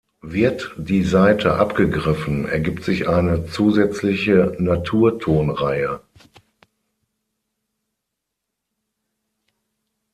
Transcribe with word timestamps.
Wird 0.23 0.73
die 0.79 1.03
Saite 1.03 1.53
abgegriffen, 1.57 2.47
ergibt 2.47 2.83
sich 2.83 3.07
eine 3.07 3.45
zusätzliche 3.45 4.55
Naturtonreihe. 4.57 6.01